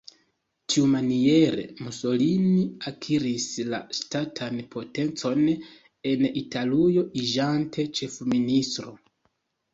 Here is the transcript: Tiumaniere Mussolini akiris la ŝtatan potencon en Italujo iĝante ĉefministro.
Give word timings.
Tiumaniere 0.75 1.65
Mussolini 1.87 2.63
akiris 2.91 3.45
la 3.75 3.81
ŝtatan 3.99 4.63
potencon 4.73 5.43
en 5.53 6.27
Italujo 6.43 7.07
iĝante 7.23 7.89
ĉefministro. 8.01 8.99